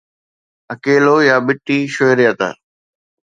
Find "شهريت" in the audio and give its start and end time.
1.95-2.39